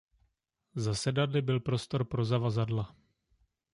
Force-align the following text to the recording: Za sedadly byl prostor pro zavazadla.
Za 0.75 0.95
sedadly 0.95 1.41
byl 1.41 1.59
prostor 1.59 2.03
pro 2.05 2.25
zavazadla. 2.25 2.95